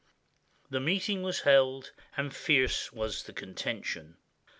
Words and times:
The 0.71 0.79
meeting 0.79 1.21
was 1.21 1.41
held, 1.41 1.91
and 2.17 2.35
fierce 2.35 2.91
was 2.91 3.21
the 3.25 3.33
contention. 3.33 4.17